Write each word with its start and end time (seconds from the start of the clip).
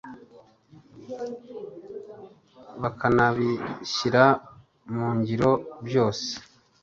bakanabishyira 2.81 4.23
mu 4.93 5.07
ngiro 5.17 5.51
byose 5.87 6.29